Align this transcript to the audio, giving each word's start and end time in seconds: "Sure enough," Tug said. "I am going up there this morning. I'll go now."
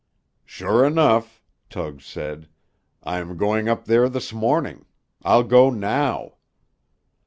"Sure 0.45 0.83
enough," 0.83 1.43
Tug 1.69 2.01
said. 2.01 2.47
"I 3.03 3.19
am 3.19 3.37
going 3.37 3.69
up 3.69 3.85
there 3.85 4.09
this 4.09 4.33
morning. 4.33 4.85
I'll 5.21 5.43
go 5.43 5.69
now." 5.69 6.37